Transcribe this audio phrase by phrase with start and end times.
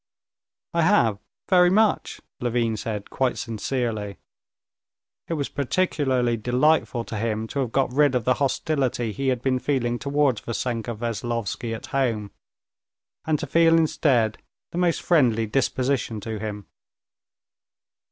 [0.73, 4.17] "I have, very much," Levin said quite sincerely.
[5.27, 9.43] It was particularly delightful to him to have got rid of the hostility he had
[9.43, 12.31] been feeling towards Vassenka Veslovsky at home,
[13.25, 14.39] and to feel instead
[14.71, 16.65] the most friendly disposition to him.